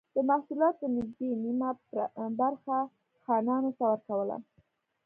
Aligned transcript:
د 0.15 0.17
محصولاتو 0.29 0.85
نږدې 0.97 1.29
نییمه 1.41 1.69
برخه 2.39 2.77
خانانو 3.23 3.69
ته 3.77 3.83
ورکوله. 3.91 4.37